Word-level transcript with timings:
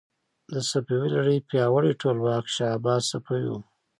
د 0.51 0.53
صفوي 0.69 1.07
لړۍ 1.15 1.37
پیاوړی 1.49 1.93
ټولواک 2.01 2.45
شاه 2.55 2.73
عباس 2.77 3.01
صفوي 3.11 3.45
و. 3.49 3.53